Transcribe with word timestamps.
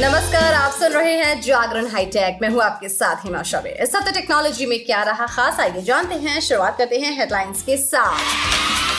नमस्कार, 0.00 0.54
आप 0.54 0.72
सुन 0.72 0.92
रहे 0.92 1.12
हैं 1.12 1.40
जागरण 1.40 1.86
हाईटेक। 1.86 2.38
मैं 2.42 2.48
हूँ 2.48 2.62
आपके 2.62 2.88
साथ 2.88 3.16
हिमा 3.24 3.42
शबे। 3.42 3.82
इस 3.82 3.92
हफ़्ते 3.96 4.12
टेक्नोलॉजी 4.12 4.66
में 4.66 4.84
क्या 4.84 5.02
रहा 5.02 5.26
खास, 5.26 5.60
आइए 5.60 5.82
जानते 5.82 6.14
हैं, 6.14 6.40
शुरुआत 6.40 6.78
करते 6.78 6.98
हैं 6.98 7.18
हेडलाइंस 7.18 7.62
के 7.62 7.76
साथ। 7.76 8.18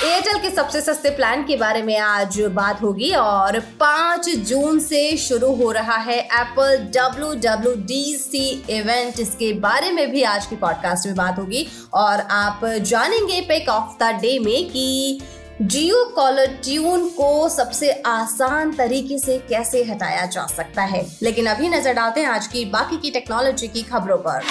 एयरटेल 0.03 0.37
के 0.37 0.49
सबसे 0.49 0.81
सस्ते 0.81 1.09
प्लान 1.09 1.43
के 1.43 1.55
बारे 1.55 1.81
में 1.81 1.97
आज 1.97 2.41
बात 2.41 2.81
होगी 2.81 3.11
और 3.11 3.59
5 3.59 4.29
जून 4.29 4.79
से 4.79 5.17
शुरू 5.17 5.55
हो 5.55 5.71
रहा 5.71 5.95
है 5.95 6.19
Apple 6.19 6.77
W 6.77 7.33
W 7.33 7.73
D 7.75 8.15
C 8.15 8.65
event 8.69 9.19
इसके 9.19 9.53
बारे 9.53 9.91
में 9.91 10.11
भी 10.11 10.23
आज 10.23 10.45
की 10.45 10.55
पॉडकास्ट 10.55 11.07
में 11.07 11.15
बात 11.15 11.39
होगी 11.39 11.67
और 11.93 12.19
आप 12.19 12.65
जानेंगे 12.65 13.41
पिक 13.41 13.69
ऑफ़ 13.69 14.03
द 14.03 14.07
डे 14.21 14.39
में 14.39 14.69
कि 14.69 15.21
जियो 15.63 16.05
कॉलर 16.15 16.45
ट्यून 16.45 17.09
को 17.09 17.49
सबसे 17.49 17.91
आसान 17.91 18.71
तरीके 18.73 19.17
से 19.17 19.37
कैसे 19.49 19.83
हटाया 19.83 20.25
जा 20.25 20.45
सकता 20.45 20.81
है? 20.81 21.17
लेकिन 21.21 21.45
अभी 21.45 21.69
नज़र 21.69 21.93
डालते 21.93 22.21
हैं 22.21 22.27
आज 22.27 22.47
की 22.47 22.65
बाकी 22.65 22.97
की 22.97 23.11
टेक्नोलॉजी 23.11 23.67
की 23.67 23.81
खबरों 23.81 24.17
पर। 24.17 24.41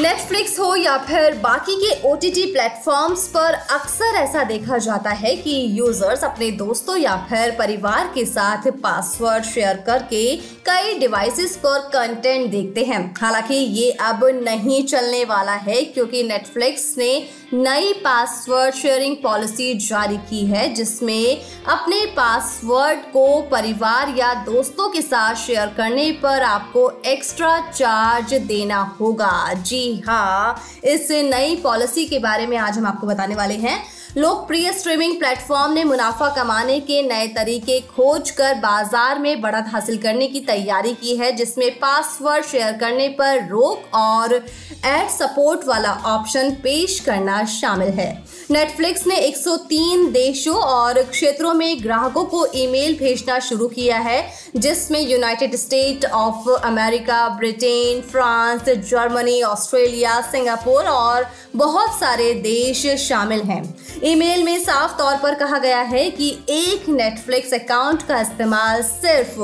नेटफ्लिक्स 0.00 0.58
हो 0.60 0.74
या 0.76 0.96
फिर 0.98 1.34
बाकी 1.34 1.74
के 1.76 1.90
ओ 2.08 2.14
टी 2.14 2.30
टी 2.30 2.44
प्लेटफॉर्म्स 2.52 3.26
पर 3.28 3.54
अक्सर 3.74 4.16
ऐसा 4.16 4.42
देखा 4.44 4.78
जाता 4.78 5.10
है 5.10 5.34
कि 5.36 5.54
यूज़र्स 5.78 6.24
अपने 6.24 6.50
दोस्तों 6.58 6.96
या 6.96 7.16
फिर 7.30 7.54
परिवार 7.58 8.10
के 8.14 8.24
साथ 8.24 8.70
पासवर्ड 8.82 9.44
शेयर 9.44 9.76
करके 9.86 10.24
कई 10.66 10.98
डिवाइसेस 10.98 11.56
पर 11.56 11.78
कंटेंट 11.92 12.50
देखते 12.50 12.84
हैं। 12.84 13.14
हालाँकि 13.20 13.54
ये 13.54 13.90
अब 14.02 14.24
नहीं 14.42 14.82
चलने 14.84 15.24
वाला 15.24 15.54
है 15.62 15.82
क्योंकि 15.84 16.22
नेटफ्लिक्स 16.22 16.94
ने 16.98 17.10
नई 17.54 17.92
पासवर्ड 18.04 18.74
शेयरिंग 18.74 19.16
पॉलिसी 19.16 19.72
जारी 19.78 20.16
की 20.20 20.44
है, 20.46 20.68
जिसमें 20.74 21.40
अपने 21.68 22.04
पासवर्ड 22.16 22.98
को 23.12 23.40
परिवार 23.50 24.14
या 24.18 24.32
दोस्तों 24.44 24.88
के 24.88 25.02
साथ 25.02 25.34
शेयर 25.36 25.74
करने 25.76 26.10
पर 26.22 26.42
आपको 26.42 26.90
एक्स्ट्रा 27.06 27.58
चार्ज 27.70 28.34
देना 28.46 28.82
होगा। 29.00 29.52
जी 29.54 29.85
हाँ 30.06 30.62
इस 30.84 31.10
नई 31.10 31.56
पॉलिसी 31.56 32.04
के 32.06 32.18
बारे 32.18 32.46
में 32.46 32.56
आज 32.56 32.78
हम 32.78 32.86
आपको 32.86 33.06
बताने 33.06 33.34
वाले 33.34 33.54
हैं। 33.56 33.82
लोकप्रिय 34.16 34.72
स्ट्रीमिंग 34.72 35.18
प्लेटफॉर्म 35.18 35.72
ने 35.72 35.82
मुनाफा 35.84 36.28
कमाने 36.34 36.78
के 36.80 37.02
नए 37.02 37.26
तरीके 37.28 37.78
खोज 37.88 38.30
कर 38.30 38.54
बाज़ार 38.54 39.18
में 39.18 39.40
बढ़त 39.40 39.66
हासिल 39.68 39.98
करने 39.98 40.26
की 40.26 40.40
तैयारी 40.40 40.92
की 40.94 41.16
है, 41.16 41.32
जिसमें 41.32 41.70
पासवर्ड 41.78 42.44
शेयर 42.44 42.76
करने 42.76 43.08
पर 43.08 43.46
रोक 43.48 43.94
और 43.94 44.40
एड 44.86 45.08
सपोर्ट 45.10 45.66
वाला 45.66 45.92
ऑप्शन 46.06 46.50
पेश 46.62 46.98
करना 47.00 47.44
शामिल 47.50 47.88
है। 47.90 48.10
नेटफ्लिक्स 48.50 49.06
ने 49.06 49.16
103 49.18 50.04
देशों 50.12 50.56
और 50.56 51.02
क्षेत्रों 51.02 51.54
में 51.54 51.82
ग्राहकों 51.82 52.24
को 52.24 52.46
ईमेल 52.56 52.94
भेजना 52.98 53.38
शुरू 53.38 53.68
किया 53.68 53.98
है, 53.98 54.20
जिसमें 54.56 55.00
United 55.00 55.56
State 55.56 56.04
of 56.04 56.50
America 56.50 57.28
Britain 57.28 58.00
France 58.02 58.68
Germany 58.90 59.40
Australia 59.42 60.20
Singapore 60.22 60.84
और 60.84 61.26
बहुत 61.56 61.98
सारे 62.00 62.32
देश 62.42 62.86
शामिल 62.98 63.42
हैं। 63.42 63.62
ईमेल 64.04 64.44
में 64.44 64.58
साफ़ 64.60 64.96
तौर 64.98 65.16
पर 65.16 65.34
कहा 65.34 65.58
गया 65.58 65.80
है 65.80 66.08
कि 66.10 66.30
एक 66.50 66.88
नेटफ्लिक्स 66.88 67.54
अकाउंट 67.54 68.02
का 68.02 68.20
इस्तेमाल 68.20 68.82
सिर्फ़ 68.84 69.40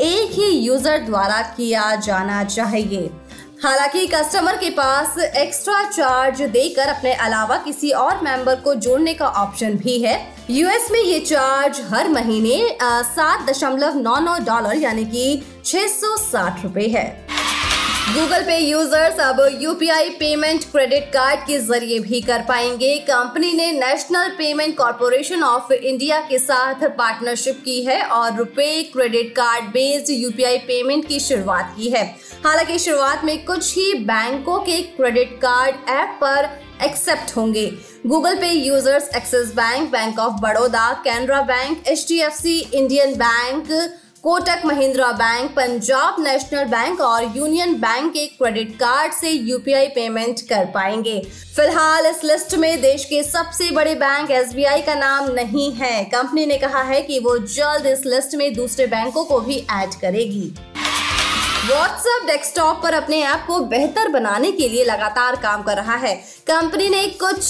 एक 0.00 0.30
ही 0.32 0.48
यूज़र 0.48 0.98
द्वारा 0.98 1.40
किया 1.56 1.94
जाना 2.00 2.42
चाहिए। 2.46 3.08
हालाँकि 3.62 4.06
कस्टमर 4.06 4.56
के 4.56 4.68
पास 4.70 5.16
एक्स्ट्रा 5.18 5.82
चार्ज 5.90 6.40
देकर 6.42 6.88
अपने 6.88 7.12
अलावा 7.14 7.56
किसी 7.56 7.90
और 7.90 8.20
मेंबर 8.22 8.56
को 8.60 8.74
जोड़ने 8.74 9.14
का 9.14 9.26
ऑप्शन 9.26 9.76
भी 9.76 9.98
है। 10.00 10.16
यूएस 10.50 10.88
में 10.92 11.00
ये 11.00 11.20
चार्ज 11.20 11.80
हर 11.90 12.08
महीने 12.08 12.58
सात 12.82 13.48
दशमलव 13.50 13.96
नौ 13.98 14.18
नौ 14.20 14.36
डॉलर 14.46 14.76
यानी 14.76 15.04
कि 15.04 15.42
छह 15.64 15.86
सौ 15.88 16.16
साठ 16.16 16.62
रूपए 16.64 16.86
है। 16.88 17.25
गूगल 18.06 18.42
पे 18.42 18.56
यूज़र्स 18.58 19.18
अब 19.20 19.40
यूपीआई 19.60 20.10
पेमेंट 20.10 20.64
क्रेडिट 20.64 21.04
कार्ड 21.12 21.40
के 21.40 21.58
ज़रिए 21.58 21.98
भी 22.00 22.20
कर 22.20 22.42
पाएँगे। 22.48 22.98
कंपनी 23.08 23.52
ने 23.52 23.70
national 23.72 24.28
payment 24.38 24.76
corporation 24.76 25.42
of 25.42 25.72
India 25.72 26.20
के 26.20 26.38
साथ 26.38 26.84
पार्टनरशिप 26.98 27.60
की 27.64 27.80
है 27.84 28.00
और 28.02 28.36
RuPay 28.36 28.82
credit 28.92 29.34
card 29.36 29.64
based 29.70 30.10
UPI 30.12 30.58
payment 30.68 31.08
की 31.08 31.20
शुरुआत 31.20 31.74
की 31.76 31.90
है। 31.90 32.04
हालाँकि 32.46 32.78
शुरुआत 32.78 33.24
में 33.24 33.44
कुछ 33.44 33.74
ही 33.76 33.92
बैंकों 34.04 34.58
के 34.60 34.80
क्रेडिट 34.94 35.36
कार्ड 35.42 35.90
ऐप 35.90 36.18
पर 36.22 36.48
एक्सेप्ट 36.84 37.36
होंगे। 37.36 37.66
Google 38.06 38.36
Pay 38.36 38.52
users 38.52 39.10
Axis 39.16 39.54
bank 39.54 39.90
bank 39.92 40.18
of 40.18 40.40
Baroda, 40.42 40.92
Canara 41.04 41.42
bank 41.44 41.86
H 41.88 42.10
Indian 42.10 43.14
bank 43.16 43.68
Kotak 44.26 44.62
Mahindra 44.66 45.10
bank, 45.12 45.50
Punjab 45.50 46.16
national 46.20 46.64
bank 46.64 47.00
और 47.00 47.24
यूनियन 47.36 47.74
बैंक 47.74 48.12
के 48.12 48.26
क्रेडिट 48.28 48.72
कार्ड 48.76 49.12
से 49.12 49.30
यूपीआई 49.30 49.86
पेमेंट 49.88 50.40
कर 50.40 50.64
पाएँगे। 50.64 51.18
फ़िलहाल 51.56 52.06
इस 52.06 52.24
लिस्ट 52.24 52.54
में 52.54 52.80
देश 52.80 53.04
के 53.04 53.22
सबसे 53.22 53.70
बड़े 53.70 53.94
बैंक 53.94 54.30
एसबीआई 54.30 54.80
का 54.82 54.94
नाम 54.94 55.30
नहीं 55.30 55.70
है। 55.72 56.04
कंपनी 56.04 56.46
ने 56.46 56.56
कहा 56.58 56.82
है 56.82 57.00
कि 57.02 57.18
वो 57.18 57.36
जल्द 57.38 57.86
इस 57.86 58.02
लिस्ट 58.06 58.34
में 58.34 58.52
दूसरे 58.54 58.86
बैंकों 58.86 59.24
को 59.24 59.38
भी 59.40 59.58
ऐड 59.72 59.94
करेगी। 60.00 60.52
व्हाट्सएप 61.66 62.26
डेस्कटॉप 62.26 62.80
पर 62.82 62.94
अपने 62.94 63.22
ऐप 63.24 63.44
को 63.46 63.58
बेहतर 63.66 64.08
बनाने 64.08 64.50
के 64.52 64.68
लिए 64.68 64.84
लगातार 64.84 65.36
काम 65.36 65.62
कर 65.62 65.76
रहा 65.76 65.96
है। 65.96 66.14
कंपनी 66.46 66.88
ने 66.88 67.06
कुछ 67.22 67.42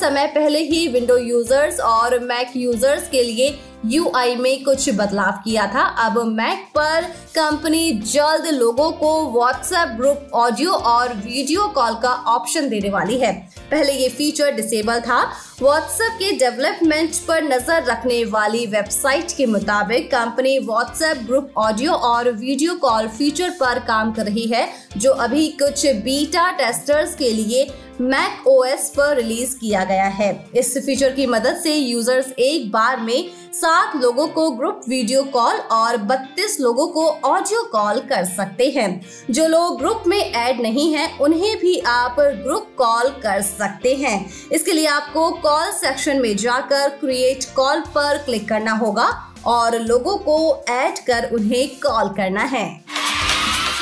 समय 0.00 0.26
पहले 0.26 0.58
ही 0.58 0.86
विंडो 0.88 1.16
यूज़र्स 1.18 1.80
और 1.82 2.18
मैक 2.18 2.52
यूज़र्स 2.56 3.08
के 3.08 3.22
लिए 3.22 3.48
यूआई 3.84 4.34
में 4.36 4.62
कुछ 4.64 4.88
बदलाव 4.90 5.40
किया 5.44 5.66
था। 5.66 5.82
अब 6.04 6.18
मैक 6.28 6.66
पर 6.74 7.02
कंपनी 7.34 7.90
जल्द 8.04 8.46
लोगों 8.54 8.90
को 8.92 9.10
व्हाट्सएप 9.32 9.88
ग्रुप 9.96 10.30
ऑडियो 10.34 10.72
और 10.72 11.12
वीडियो 11.14 11.66
कॉल 11.68 11.94
का 12.02 12.12
ऑप्शन 12.28 12.68
देने 12.68 12.90
वाली 12.90 13.18
है। 13.18 13.32
पहले 13.70 13.92
ये 13.92 14.08
फीचर 14.08 14.52
डिसेबल 14.52 15.00
था। 15.00 15.22
व्हाट्सएप 15.60 16.12
के 16.18 16.30
डेवलपमेंट 16.38 17.16
पर 17.28 17.42
नज़र 17.44 17.84
रखने 17.84 18.24
वाली 18.26 18.66
वेबसाइट 18.66 19.32
के 19.36 19.46
मुताबिक 19.46 20.10
कंपनी 20.10 20.58
व्हाट्सएप 20.60 21.24
ग्रुप 21.26 21.52
ऑडियो 21.58 21.92
और 21.92 22.30
वीडियो 22.32 22.74
कॉल 22.76 23.08
फीचर 23.08 23.50
पर 23.60 23.78
काम 23.86 24.12
कर 24.12 24.24
रही 24.24 24.46
है, 24.46 24.68
जो 24.96 25.10
अभी 25.12 25.48
कुछ 25.62 25.86
बीटा 26.04 26.50
टेस्टर्स 26.58 27.14
के 27.14 27.30
लिए 27.32 27.66
मैक 28.00 28.46
ओएस 28.48 28.88
पर 28.90 29.16
रिलीज़ 29.16 29.54
किया 29.56 29.84
गया 29.84 30.04
है। 30.04 30.46
इस 30.54 30.78
फीचर 30.78 31.12
की 31.12 31.26
मदद 31.26 31.56
से 31.56 31.74
यूज़र्स 31.74 32.32
एक 32.38 32.70
बार 32.72 33.00
में 33.00 33.30
सात 33.52 33.96
लोगों 33.96 34.26
को 34.28 34.50
ग्रुप 34.50 34.80
वीडियो 34.88 35.22
कॉल 35.24 35.56
और 35.72 35.96
32 35.96 36.60
लोगों 36.60 36.86
को 36.86 37.06
ऑडियो 37.08 37.62
कॉल 37.62 38.00
कर 38.00 38.24
सकते 38.24 38.70
हैं। 38.70 39.00
जो 39.30 39.46
लोग 39.46 39.78
ग्रुप 39.78 40.02
में 40.06 40.18
ऐड 40.18 40.60
नहीं 40.60 40.94
हैं, 40.94 41.18
उन्हें 41.18 41.56
भी 41.58 41.78
आप 41.78 42.16
ग्रुप 42.20 42.74
कॉल 42.78 43.08
कर 43.22 43.42
सकते 43.42 43.94
हैं। 43.94 44.30
इसके 44.52 44.72
लिए 44.72 44.86
आपको 44.86 45.30
कॉल 45.30 45.70
सेक्शन 45.70 46.20
में 46.20 46.36
जाकर 46.36 46.88
क्रिएट 46.88 47.44
कॉल 47.56 47.80
पर 47.80 48.18
क्लिक 48.18 48.48
करना 48.48 48.72
होगा 48.72 49.08
और 49.46 49.78
लोगों 49.78 50.16
को 50.18 50.64
ऐड 50.68 50.98
कर 50.98 51.30
उन्हें 51.32 51.68
कॉल 51.80 52.08
करना 52.08 52.42
है। 52.42 52.84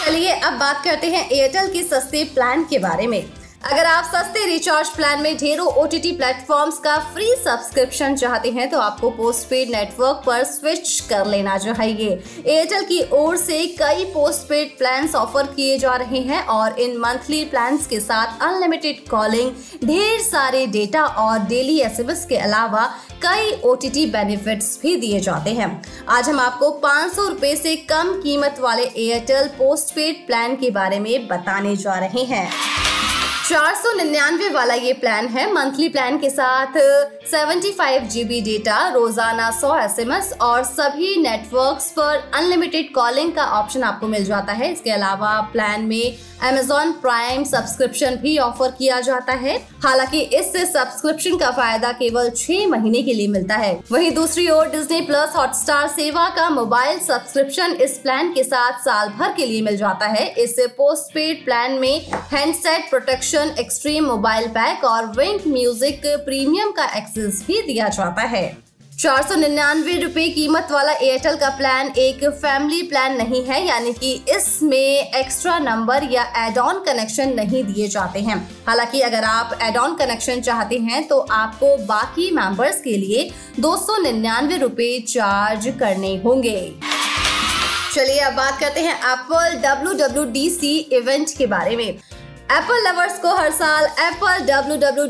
चलिए 0.06 0.30
अब 0.30 0.52
बात 0.52 0.84
करते 0.84 1.06
हैं 1.06 1.30
एयरटेल 1.30 1.72
के 1.72 1.82
सस्ते 1.82 2.24
प्लान 2.24 2.64
के 2.64 2.78
बारे 2.78 3.06
में। 3.06 3.41
अगर 3.64 3.86
आप 3.86 4.04
सस्ते 4.04 4.44
रिचार्ज 4.46 4.88
प्लान 4.88 5.20
में 5.22 5.36
ढेरों 5.38 5.66
ओ 5.72 5.84
टी 5.86 6.10
प्लेटफॉर्म्स 6.12 6.78
का 6.78 6.96
फ्री 7.12 7.26
सब्सक्रिप्शन 7.44 8.14
चाहते 8.16 8.50
हैं 8.50 8.68
तो 8.70 8.78
आपको 8.78 9.10
पोस्ट 9.10 9.48
पेड 9.48 9.68
नेटवर्क 9.70 10.22
पर 10.26 10.42
स्विच 10.44 10.98
कर 11.10 11.26
लेना 11.26 11.56
चाहिए। 11.58 12.08
एयरटेल 12.46 12.84
की 12.84 13.00
ओर 13.12 13.36
से 13.36 13.66
कई 13.78 14.04
पोस्ट 14.14 14.48
पेड 14.48 14.76
प्लान 14.78 15.08
ऑफ़र 15.16 15.46
किए 15.46 15.78
जा 15.78 15.94
रहे 15.96 16.20
हैं 16.22 16.42
और 16.46 16.80
इन 16.80 16.96
मंथली 16.96 17.44
प्लान 17.44 17.76
के 17.90 18.00
साथ 18.00 18.42
अनलिमिटेड 18.42 19.08
कॉलिंग 19.08 19.52
ढेर 19.84 20.20
सारे 20.20 20.66
डेटा 20.68 21.04
और 21.04 21.38
डेली 21.46 21.78
एस 21.80 22.00
एम 22.00 22.10
एस 22.10 22.24
के 22.24 22.36
अलावा 22.38 22.84
कई 23.22 23.52
ओ 23.64 23.74
टी 23.74 23.90
टी 23.90 24.06
बेनिफिट्स 24.10 24.78
भी 24.82 24.96
दिए 24.96 25.20
जाते 25.20 25.50
हैं। 25.50 25.70
आज 26.08 26.28
हम 26.28 26.40
आपको 26.40 26.70
पाँच 26.80 27.12
सौ 27.12 27.30
से 27.56 27.76
कम 27.88 28.12
कीमत 28.22 28.56
वाले 28.60 28.82
एयरटेल 28.82 29.48
पोस्ट 29.58 29.94
पेड 29.94 30.26
प्लान 30.26 30.56
के 30.56 30.70
बारे 30.70 31.00
में 31.00 31.28
बताने 31.28 31.76
जा 31.76 31.98
रहे 31.98 32.24
हैं। 32.24 32.48
चार 33.52 33.74
सौ 33.74 33.92
निन्यानवे 33.92 34.48
वाला 34.48 34.74
ये 34.74 34.92
प्लान 34.92 35.26
है। 35.28 35.44
मंथली 35.52 35.88
प्लान 35.88 36.16
के 36.18 36.30
साथ 36.30 36.78
75 37.32 37.72
फाइव 37.78 38.06
जीबी 38.14 38.40
डेटा 38.40 38.78
रोज़ाना 38.94 39.50
100 39.50 39.74
एसएमएस 39.80 40.32
और 40.40 40.62
सभी 40.64 41.16
नेटवर्क्स 41.22 41.90
पर 41.92 42.30
अनलिमिटेड 42.34 42.92
कॉलिंग 42.94 43.32
का 43.32 43.44
ऑप्शन 43.60 43.82
आपको 43.84 44.08
मिल 44.08 44.24
जाता 44.24 44.52
है। 44.52 44.72
इसके 44.72 44.90
अलावा 44.90 45.40
प्लान 45.52 45.84
में 45.84 46.18
अमेजोन 46.42 46.92
प्राइम 46.92 47.42
सब्सक्रिप्शन 47.44 48.16
भी 48.22 48.36
ऑफ़र 48.38 48.70
किया 48.78 49.00
जाता 49.00 49.32
है। 49.42 49.56
हालाँकि 49.82 50.20
इस 50.38 50.52
सब्सक्रिप्शन 50.72 51.36
का 51.38 51.50
फ़ायदा 51.50 51.92
केवल 51.92 52.30
छह 52.30 52.66
महीने 52.68 53.02
के 53.02 53.14
लिए 53.14 53.28
मिलता 53.28 53.56
है। 53.56 53.72
वहीं 53.90 54.10
दूसरी 54.14 54.48
ओर 54.50 54.70
डिज्नी 54.70 55.00
प्लस 55.02 55.36
हॉटस्टार 55.36 55.86
सेवा 55.90 56.28
का 56.36 56.48
मोबाइल 56.50 56.98
सब्सक्रिप्शन 57.00 57.72
इस 57.82 57.96
प्लान 57.98 58.32
के 58.32 58.44
साथ 58.44 58.80
साल 58.84 59.08
भर 59.18 59.32
के 59.36 59.46
लिए 59.46 59.62
मिल 59.62 59.76
जाता 59.76 60.06
है। 60.08 60.26
इस 60.38 60.56
पोस्ट 60.78 61.14
पेड 61.14 61.44
प्लान 61.44 61.78
में 61.78 62.00
handset 62.32 62.90
protection 62.90 63.41
extreme 63.50 64.04
mobile 64.06 64.48
pack 64.50 64.84
और 64.84 65.06
विंक 65.16 65.46
म्यूज़िक 65.48 66.06
प्रीमियम 66.24 66.70
का 66.70 66.84
एक्सेस 66.96 67.44
भी 67.46 67.62
दिया 67.62 67.88
जाता 67.90 68.22
है। 68.28 68.50
चार 68.92 69.22
सौ 69.22 69.34
निन्यानवे 69.34 69.96
रूपए 69.98 70.26
कीमत 70.28 70.68
वाला 70.70 70.92
एयरटेल 70.94 71.36
का 71.36 71.48
प्लान 71.50 71.88
एक 71.98 72.24
फैमिली 72.24 72.82
प्लान 72.82 73.16
नहीं 73.16 73.42
है, 73.44 73.64
यानी 73.66 73.92
कि 73.92 74.12
इसमें 74.30 75.12
एक्स्ट्रा 75.14 75.58
नंबर 75.58 76.04
या 76.12 76.22
एड 76.38 76.58
ऑन 76.58 76.82
कनेक्शन 76.84 77.32
नहीं 77.34 77.64
दिए 77.64 77.88
जाते 77.88 78.20
हैं। 78.20 78.36
हालाँकि 78.68 79.00
अगर 79.00 79.24
आप 79.24 79.58
एड 79.62 79.76
ऑन 79.76 79.94
कनेक्शन 79.96 80.40
चाहते 80.40 80.78
हैं 80.80 81.06
तो 81.08 81.18
आपको 81.32 81.76
बाकी 81.86 82.30
मेंबर्स 82.30 82.80
के 82.80 82.96
लिए 82.96 83.30
दो 83.60 83.76
सौ 83.76 84.00
निन्यानवे 84.02 84.56
रूपए 84.58 84.98
चार्ज 85.08 85.72
करने 85.80 86.16
होंगे। 86.16 86.72
चलिए 87.94 88.18
अब 88.20 88.32
बात 88.32 88.58
करते 88.60 88.80
हैं 88.80 88.94
एप्पल 88.94 89.56
डब्ल्यू 89.62 89.94
इवेंट 90.98 91.36
के 91.38 91.46
बारे 91.46 91.76
में। 91.76 91.98
एप्पल 92.52 92.82
लवर्स 92.86 93.18
को 93.18 93.28
हर 93.34 93.50
साल 93.50 93.84
एप्पल 93.84 94.44
डब्ल्यू 94.46 95.04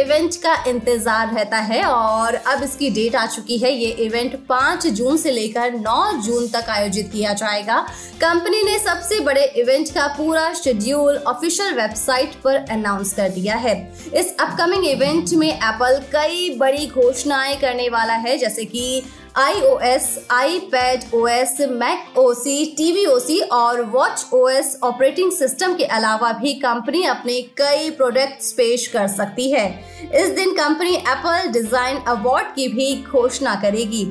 इवेंट 0.00 0.34
का 0.42 0.52
इंतज़ार 0.68 1.32
रहता 1.34 1.58
है 1.60 1.82
और 1.84 2.34
अब 2.34 2.62
इसकी 2.62 2.90
डेट 2.90 3.16
आ 3.16 3.24
चुकी 3.26 3.56
है। 3.58 3.72
ये 3.72 3.88
इवेंट 4.04 4.36
5 4.50 4.86
जून 4.88 5.16
से 5.16 5.30
लेकर 5.30 5.72
9 5.78 6.12
जून 6.26 6.46
तक 6.48 6.68
आयोजित 6.70 7.10
किया 7.12 7.32
जाएगा। 7.32 7.80
कंपनी 8.20 8.62
ने 8.62 8.78
सबसे 8.78 9.18
बड़े 9.20 9.44
इवेंट 9.56 9.90
का 9.94 10.06
पूरा 10.16 10.52
शेड्यूल 10.54 11.16
ऑफिशियल 11.26 11.74
वेबसाइट 11.74 12.40
पर 12.44 12.56
अनाउंस 12.70 13.12
कर 13.12 13.28
दिया 13.30 13.56
है। 13.56 13.74
इस 14.14 14.34
अपकमिंग 14.40 14.86
इवेंट 14.86 15.34
में 15.34 15.48
एप्पल 15.48 16.00
कई 16.12 16.48
बड़ी 16.58 16.86
घोषणाएँ 16.86 17.56
करने 17.56 17.88
वाला 17.88 18.14
है, 18.14 18.38
जैसे 18.38 18.64
कि 18.64 19.02
iOS, 19.34 20.04
iPad 20.30 21.06
OS, 21.12 21.58
Mac 21.70 22.16
OS, 22.16 22.44
TV 22.76 23.06
OS 23.06 23.30
और 23.52 23.80
Watch 23.92 24.22
OS 24.32 24.68
ऑपरेटिंग 24.82 25.32
सिस्टम 25.32 25.74
के 25.74 25.84
अलावा 25.84 26.30
भी 26.32 26.52
कंपनी 26.54 27.02
अपने 27.04 27.40
कई 27.58 27.90
प्रोडक्ट्स 27.90 28.52
पेश 28.52 28.86
कर 28.86 29.08
सकती 29.08 29.50
है। 29.50 29.66
इस 30.14 30.30
दिन 30.30 30.54
कंपनी 30.54 30.94
एप्पल 30.94 31.48
डिज़ाइन 31.48 31.98
अवार्ड 32.08 32.54
की 32.54 32.68
भी 32.68 32.94
घोषणा 33.02 33.54
करेगी। 33.54 34.06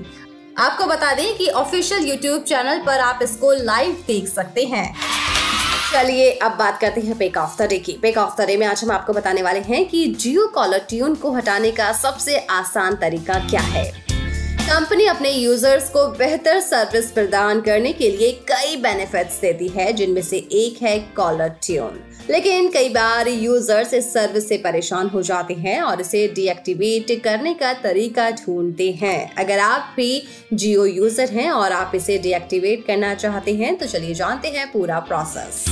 आपको 0.57 0.85
बता 0.85 1.13
दें 1.13 1.37
कि 1.37 1.47
ऑफिशियल 1.47 2.09
यूट्यूब 2.09 2.43
चैनल 2.43 2.83
पर 2.85 2.99
आप 2.99 3.19
इसको 3.23 3.51
लाइव 3.53 4.03
देख 4.07 4.27
सकते 4.27 4.65
हैं। 4.65 4.85
चलिए 5.93 6.31
अब 6.31 6.51
बात 6.51 6.79
करते 6.81 7.01
हैं 7.01 7.17
पेक 7.17 7.37
ऑफ़ 7.37 7.61
द 7.61 7.69
डे 7.69 7.77
की। 7.79 7.99
पेक 8.01 8.17
ऑफ़ 8.17 8.41
द 8.41 8.47
डे 8.47 8.57
में 8.57 8.67
आज 8.67 8.83
हम 8.83 8.91
आपको 8.91 9.13
बताने 9.13 9.41
वाले 9.41 9.59
हैं 9.59 9.87
कि 9.89 10.07
जियो 10.07 10.47
कॉलर 10.47 10.85
ट्यून 10.89 11.15
को 11.15 11.31
हटाने 11.31 11.71
का 11.71 11.91
सबसे 11.93 12.37
आसान 12.37 12.95
तरीका 12.95 13.47
क्या 13.49 13.61
है। 13.61 14.12
कंपनी 14.63 15.05
अपने 15.05 15.29
यूज़र्स 15.31 15.89
को 15.89 16.05
बेहतर 16.17 16.59
सर्विस 16.59 17.09
प्रदान 17.11 17.59
करने 17.61 17.91
के 17.93 18.09
लिए 18.09 18.31
कई 18.47 18.75
बेनिफिट्स 18.81 19.39
देती 19.39 19.67
है, 19.67 19.91
जिनमें 19.93 20.21
से 20.21 20.37
एक 20.37 20.81
है 20.83 20.97
कॉलर 21.15 21.49
ट्यून 21.65 21.99
लेकिन 22.29 22.69
कई 22.71 22.89
बार 22.89 23.27
यूज़र्स 23.27 23.93
इस 23.93 24.11
सर्विस 24.13 24.47
से 24.49 24.57
परेशान 24.57 25.07
हो 25.07 25.21
जाते 25.21 25.53
हैं 25.55 25.81
और 25.81 26.01
इसे 26.01 26.27
डीएक्टिवेट 26.35 27.11
करने 27.23 27.53
का 27.53 27.73
तरीका 27.81 28.29
ढूंढते 28.31 28.91
हैं। 29.01 29.33
अगर 29.35 29.59
आप 29.59 29.93
भी 29.97 30.23
जियो 30.53 30.85
यूज़र 30.85 31.29
हैं 31.31 31.49
और 31.51 31.71
आप 31.73 31.91
इसे 31.95 32.17
डीएक्टिवेट 32.17 32.85
करना 32.87 33.13
चाहते 33.15 33.55
हैं 33.55 33.75
तो 33.77 33.85
चलिए 33.87 34.13
जानते 34.13 34.47
हैं 34.49 34.71
पूरा 34.71 34.99
प्रोसेस 35.01 35.65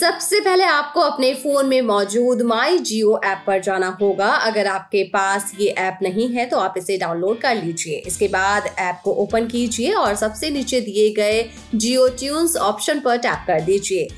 सबसे 0.00 0.38
पहले 0.40 0.64
आपको 0.64 1.00
अपने 1.00 1.32
फ़ोन 1.34 1.66
में 1.66 1.80
मौजूद 1.82 2.42
माई 2.42 2.78
जियो 2.80 3.18
ऐप 3.24 3.42
पर 3.46 3.60
जाना 3.62 3.88
होगा। 4.00 4.28
अगर 4.28 4.66
आपके 4.66 5.02
पास 5.04 5.52
ये 5.60 5.68
ऐप 5.78 5.98
नहीं 6.02 6.28
है 6.28 6.46
तो 6.46 6.58
आप 6.58 6.74
इसे 6.78 6.96
डाउनलोड 6.98 7.40
कर 7.40 7.54
लीजिए। 7.56 7.96
इसके 8.06 8.28
बाद 8.28 8.70
ऐप 8.78 9.00
को 9.04 9.12
ओपन 9.22 9.46
कीजिए 9.46 9.92
और 9.92 10.14
सबसे 10.14 10.50
नीचे 10.50 10.80
दिए 10.80 11.10
गए 11.14 11.42
जियो 11.74 12.06
ट्यून्स 12.18 12.56
ऑप्शन 12.58 13.00
पर 13.00 13.18
टैप 13.18 13.44
कर 13.46 13.60
दीजिए। 13.60 14.08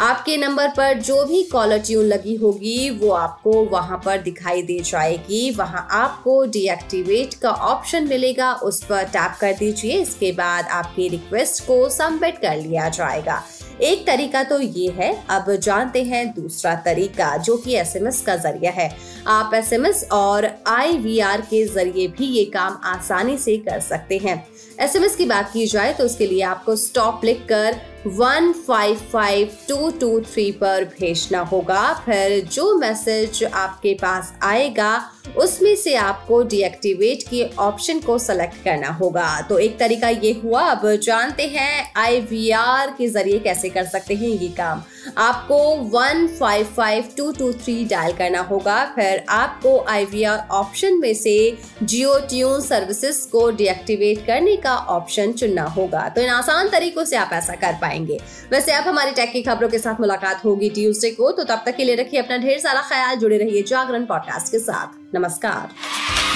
आपके 0.00 0.36
नंबर 0.36 0.68
पर 0.68 1.00
जो 1.00 1.24
भी 1.24 1.42
कॉलर 1.42 1.78
ट्यून 1.78 2.04
लगी 2.04 2.34
होगी, 2.34 2.90
वो 2.90 3.10
आपको 3.12 3.52
वहाँ 3.64 4.00
पर 4.04 4.18
दिखाई 4.18 4.62
दे 4.62 4.78
जाएगी। 4.82 5.50
वहाँ 5.50 5.86
आपको 5.92 6.44
डीएक्टिवेट 6.48 7.34
का 7.34 7.50
ऑप्शन 7.50 8.08
मिलेगा, 8.08 8.52
उस 8.52 8.82
पर 8.84 9.04
टैप 9.06 9.36
कर 9.40 9.52
दीजिए। 9.52 10.00
इसके 10.02 10.32
बाद 10.32 10.68
आपकी 10.72 11.08
रिक्वेस्ट 11.08 11.66
को 11.66 11.88
सबमिट 11.88 12.38
कर 12.38 12.56
लिया 12.58 12.88
जाएगा। 12.90 13.42
एक 13.82 14.06
तरीका 14.06 14.42
तो 14.44 14.58
ये 14.60 14.88
है, 14.90 15.12
अब 15.30 15.50
जानते 15.56 16.02
हैं 16.04 16.26
दूसरा 16.34 16.74
तरीका, 16.84 17.36
जो 17.36 17.56
कि 17.56 17.74
एसएमएस 17.74 18.20
का 18.20 18.36
ज़रिया 18.36 18.70
है। 18.70 18.90
आप 19.26 19.54
एसएमएस 19.54 20.04
और 20.12 20.48
आईवीआर 20.66 21.40
के 21.40 21.64
ज़रिए 21.66 22.06
भी 22.08 22.26
ये 22.26 22.44
काम 22.44 22.78
आसानी 22.84 23.36
से 23.38 23.56
कर 23.58 23.80
सकते 23.80 24.18
हैं। 24.18 24.44
एसएमएस 24.80 25.16
की 25.16 25.26
बात 25.26 25.50
की 25.52 25.66
जाए 25.66 25.92
तो 25.92 26.04
उसके 26.04 26.26
लिए 26.26 26.42
आपको 26.42 26.76
स्टॉप 26.76 27.24
लिख 27.24 27.46
कर 27.48 27.76
one 28.06 28.52
five 28.66 28.98
five 29.12 29.56
two 29.68 29.90
two 29.90 30.20
three 30.22 30.50
पर 30.52 30.84
भेजना 31.00 31.40
होगा। 31.42 31.92
फिर 32.04 32.40
जो 32.44 32.74
मैसेज 32.76 33.42
आपके 33.44 33.94
पास 33.94 34.32
आएगा, 34.42 35.00
उसमें 35.36 35.74
से 35.76 35.94
आपको 35.94 36.42
डीएक्टिवेट 36.42 37.22
के 37.22 37.42
ऑप्शन 37.58 37.98
को 38.00 38.18
सेलेक्ट 38.18 38.62
करना 38.64 38.88
होगा। 38.90 39.40
तो 39.40 39.58
एक 39.58 39.78
तरीका 39.78 40.08
ये 40.08 40.32
हुआ, 40.44 40.62
अब 40.62 40.86
जानते 40.96 41.46
हैं 41.46 41.92
आईवीआर 41.96 42.94
के 42.98 43.08
ज़रिए 43.08 43.38
कैसे 43.38 43.68
कर 43.68 43.84
सकते 43.84 44.14
हैं 44.14 44.28
ये 44.28 44.48
काम। 44.48 44.82
आपको 45.18 45.58
one 45.90 46.26
five 46.40 46.66
five 46.76 47.08
two 47.16 47.30
two 47.32 47.52
three 47.52 47.84
dial 47.84 48.12
करना 48.12 48.40
होगा। 48.40 48.84
फिर 48.96 49.24
आपको 49.28 49.78
आईवीआर 49.88 50.46
ऑप्शन 50.50 50.98
में 51.00 51.12
से 51.14 51.36
जियो 51.82 52.18
ट्यून 52.30 52.60
सर्विसेज़ 52.60 53.26
को 53.28 53.50
डीएक्टिवेट 53.50 54.26
करने 54.26 54.56
का 54.56 54.76
ऑप्शन 54.96 55.32
चुनना 55.32 55.64
होगा। 55.68 56.08
तो 56.08 56.20
इन 56.20 56.28
आसान 56.30 56.68
तरीकों 56.68 57.04
से 57.04 57.16
आप 57.16 57.30
ऐसा 57.32 57.54
कर 57.54 57.78
पाएँगे। 57.90 58.18
वैसे 58.52 58.72
अब 58.72 58.84
हमारी 58.84 59.12
टेक 59.12 59.32
की 59.32 59.42
खबरों 59.42 59.68
के 59.68 59.78
साथ 59.78 60.00
मुलाकात 60.00 60.44
होगी 60.44 60.70
ट्यूजडे 60.70 61.10
को 61.10 61.30
तो 61.32 61.44
तब 61.44 61.62
तक 61.66 61.76
के 61.76 61.84
लिए 61.84 61.94
रखिए 61.96 62.20
अपना 62.20 62.36
ढेर 62.38 62.58
सारा 62.58 62.82
ख्याल, 62.88 63.16
जुड़े 63.16 63.38
रहिए 63.38 63.62
जागरण 63.64 64.04
पॉडकास्ट 64.06 64.52
के 64.52 64.58
साथ। 64.60 65.14
नमस्कार। 65.14 66.29